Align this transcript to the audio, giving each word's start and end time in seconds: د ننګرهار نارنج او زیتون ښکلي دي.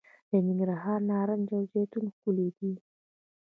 د 0.29 0.31
ننګرهار 0.47 0.99
نارنج 1.09 1.47
او 1.57 1.61
زیتون 1.71 2.05
ښکلي 2.13 2.47
دي. 2.57 2.71